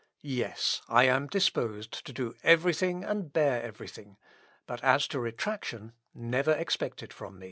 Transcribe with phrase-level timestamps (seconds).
[0.23, 4.17] Yes: I am disposed to do every thing and bear every thing;
[4.65, 7.39] but as to retractation never expect it from me."